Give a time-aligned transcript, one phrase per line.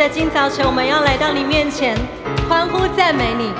[0.00, 1.94] 在今早晨，我们要来到你面前，
[2.48, 3.52] 欢呼赞美你，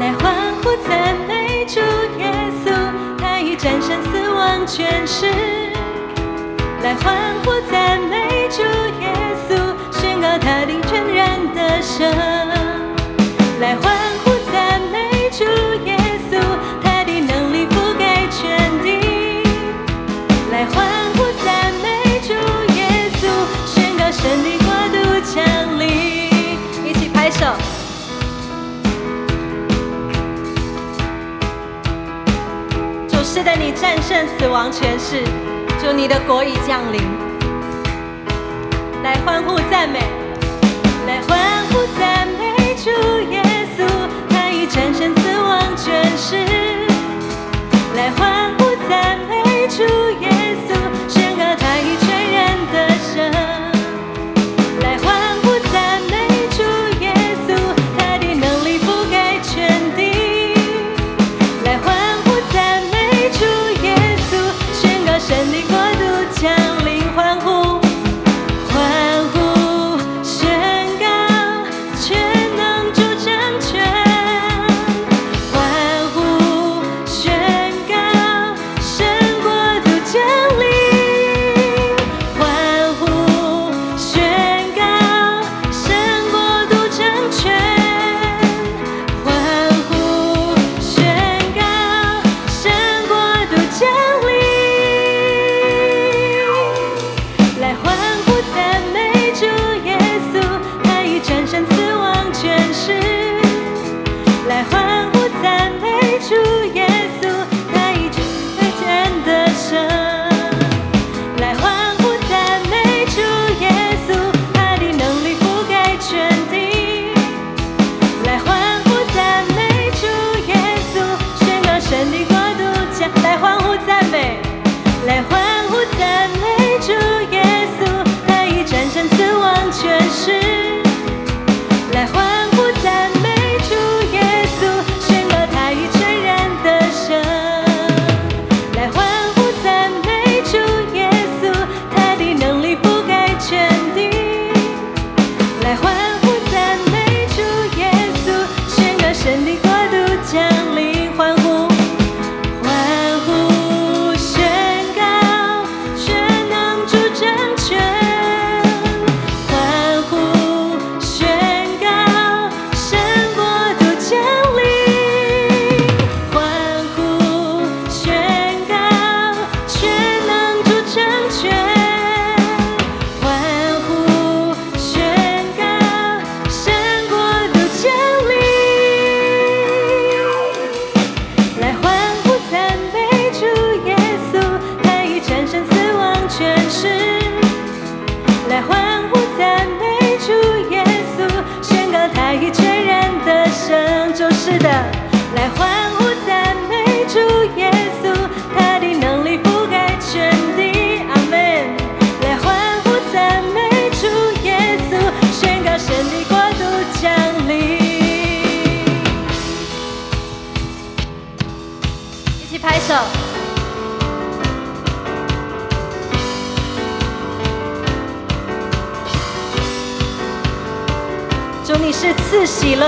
[0.00, 1.78] 来欢呼赞美主
[2.18, 2.72] 耶稣，
[3.20, 5.63] 他已战胜死亡权势。
[33.94, 35.22] 战胜死亡权势，
[35.80, 37.00] 祝你的国已降临，
[39.04, 40.00] 来欢呼赞美，
[41.06, 42.90] 来欢呼赞美主
[43.30, 43.33] 耶。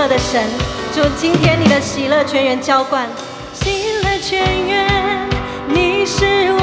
[0.07, 0.41] 的神
[0.93, 3.07] 祝今天你的喜乐全员浇灌。
[3.53, 5.29] 喜乐全员
[5.67, 6.53] 你是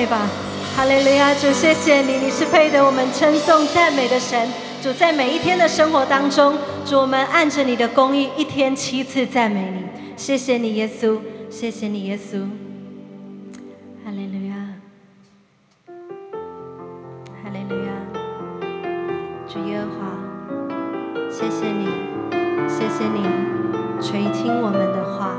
[0.00, 0.26] 对吧，
[0.74, 4.48] 哈利路亚，主谢谢你，你是配得我们称颂赞美的神，
[4.82, 6.56] 主在每一天的生活当中，
[6.86, 9.84] 主我们按着你的公义，一天七次赞美你，
[10.16, 11.18] 谢谢你耶稣，
[11.50, 12.40] 谢谢你耶稣。
[14.02, 14.54] 哈利路亚。
[17.44, 17.92] 哈利路亚。
[19.46, 20.16] 主耶和华，
[21.30, 21.86] 谢谢你，
[22.66, 23.20] 谢谢你，
[24.00, 25.36] 垂听我们的话，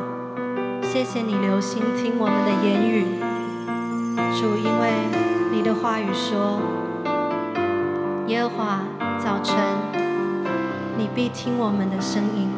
[0.83, 3.30] 谢谢你留心听我们的言语。
[4.41, 4.89] 主，因为
[5.51, 6.59] 你的话语说
[8.25, 8.81] 耶和华
[9.19, 9.55] 早晨，
[10.97, 12.49] 你必听我们的声音。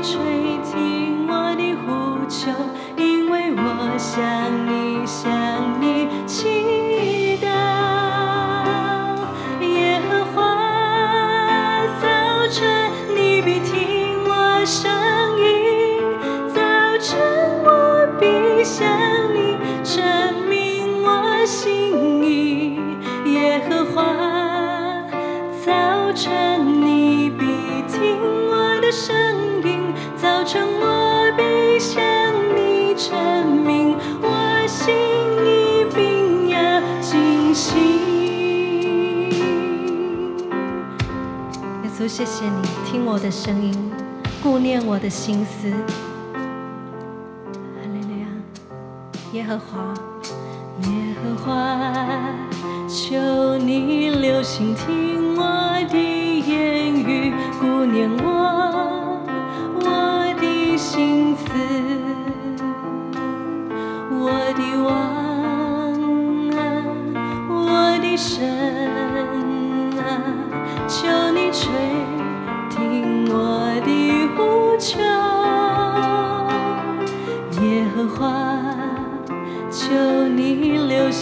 [0.00, 0.14] 吹
[0.62, 2.52] 听我的呼求
[2.96, 4.22] 因为我想
[4.66, 5.47] 你想
[42.08, 43.92] 谢谢你听我的声音，
[44.42, 45.70] 顾念我的心思。
[46.32, 46.40] 哈
[47.92, 48.26] 利路亚，
[49.34, 49.94] 耶和华，
[50.84, 50.88] 耶
[51.22, 51.54] 和华，
[52.88, 55.42] 求你留心听我
[55.90, 59.20] 的言语，顾念我
[59.84, 61.44] 我的心思。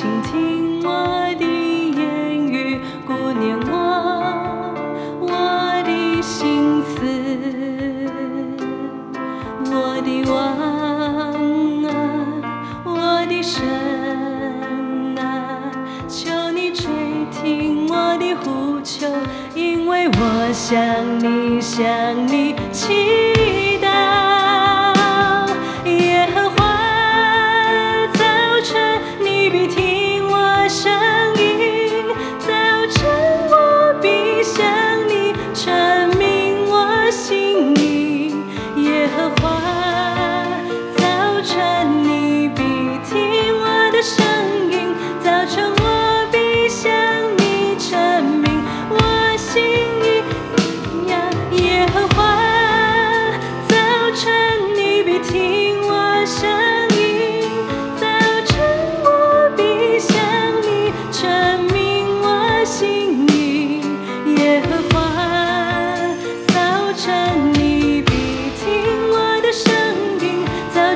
[0.06, 0.45] 倾听。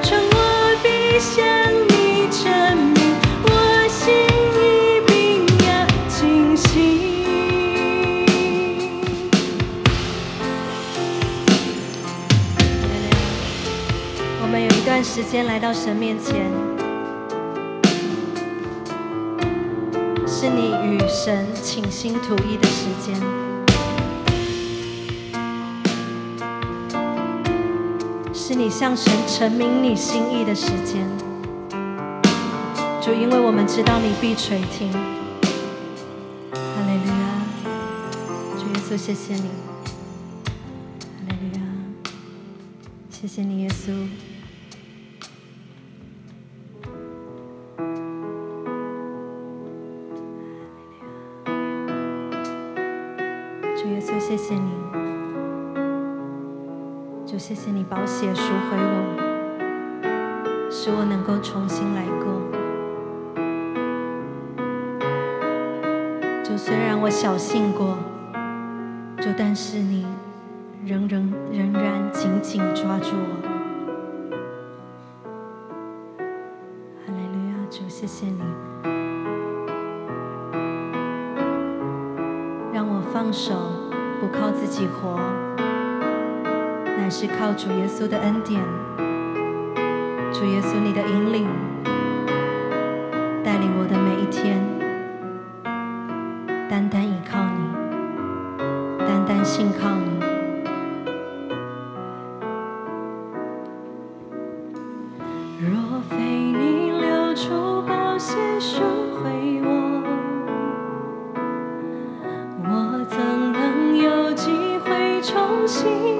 [0.03, 1.45] 我向
[1.89, 2.49] 你证
[2.95, 2.99] 明，
[3.45, 3.49] 我
[3.89, 4.01] 心
[4.57, 4.59] 一
[5.07, 5.13] 定
[5.67, 5.69] 要
[6.09, 6.57] 清。
[14.43, 16.51] 我们有一段时间来到神面前。
[20.27, 23.50] 是你与神倾心吐意的时间。
[28.61, 31.01] 你向神陈明你心意的时间。
[33.01, 34.93] 主，因为我们知道你必垂听。
[34.93, 37.41] 哈利路亚，
[38.59, 39.49] 主耶稣，谢谢你。
[41.27, 41.63] 哈利路亚，
[43.11, 44.30] 谢谢你，耶稣。
[77.71, 78.43] 主，谢谢你
[82.73, 83.55] 让我放手，
[84.21, 85.21] 不靠自己活，
[86.85, 88.61] 乃是靠主耶稣的恩典。
[90.33, 91.70] 主耶稣，你的引领。
[115.81, 116.20] 心。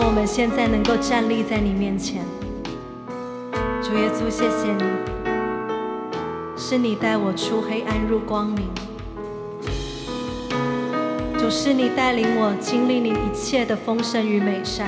[0.00, 2.24] 让我们现在能够站立在你面前。
[3.82, 4.84] 主耶稣，谢谢你，
[6.56, 8.68] 是你带我出黑暗入光明。
[11.36, 14.86] 主是你带领我经历你一切的丰盛与美善。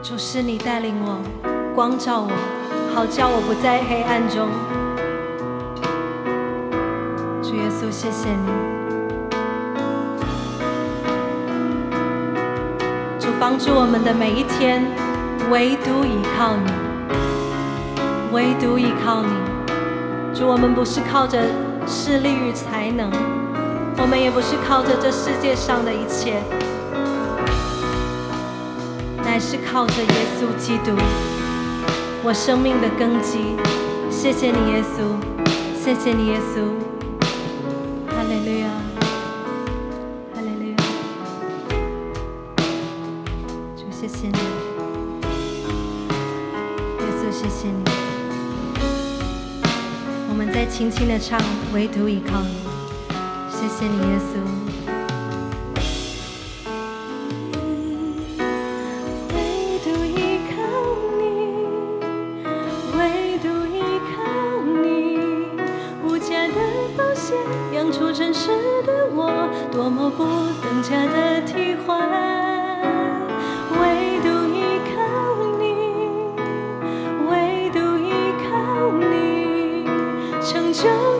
[0.00, 1.18] 主是你带领我，
[1.74, 2.30] 光照我，
[2.94, 4.46] 好叫我不在黑暗中。
[7.42, 8.85] 主耶稣，谢谢你。
[13.48, 14.82] 帮助我们的每一天，
[15.52, 16.72] 唯独依靠你，
[18.32, 19.30] 唯独依靠你。
[20.34, 21.38] 主，我们不是靠着
[21.86, 23.08] 势力与才能，
[23.98, 26.42] 我们也不是靠着这世界上的一切，
[29.24, 30.90] 乃是靠着耶稣基督，
[32.24, 33.54] 我生命的根基。
[34.10, 35.14] 谢谢你，耶稣，
[35.80, 36.85] 谢谢你，耶稣。
[50.76, 51.40] 轻轻的唱，
[51.72, 52.50] 唯独依靠你。
[53.50, 54.85] 谢谢你，耶稣。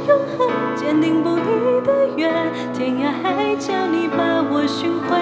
[0.06, 2.30] 永恒坚定不移的约，
[2.72, 5.16] 天涯海角你把我寻回。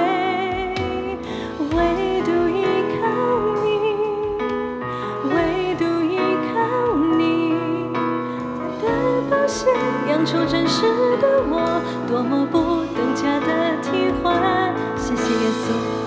[1.75, 3.01] 唯独依靠
[3.65, 3.67] 你，
[5.33, 5.35] 唯
[5.77, 6.15] 独依
[6.53, 6.53] 靠
[7.17, 7.57] 你，
[8.83, 8.85] 的
[9.31, 9.71] 宝血
[10.11, 10.83] 养出真实
[11.17, 13.47] 的我，多么不等价的
[13.83, 14.75] 替换。
[14.99, 16.04] 谢谢耶稣，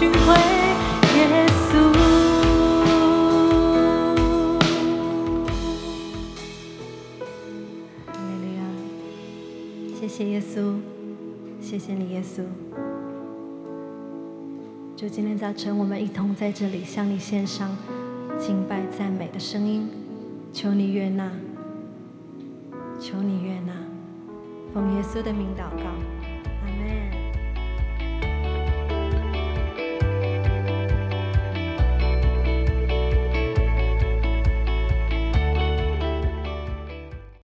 [0.00, 0.34] 寻回，
[1.18, 1.92] 耶稣。
[8.14, 8.62] 美利亚，
[10.00, 10.76] 谢谢耶稣，
[11.60, 12.42] 谢谢你，耶稣。
[14.96, 17.76] 就今天早晨，我们一同在这里向你献上
[18.38, 19.86] 敬拜赞美的声音，
[20.50, 21.30] 求你悦纳，
[22.98, 23.74] 求你悦纳，
[24.72, 26.19] 奉耶稣的名祷告。